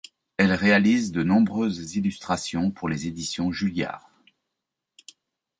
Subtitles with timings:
[0.37, 4.09] Elle réalise de nombreuses illustrations pour les éditions Julliard.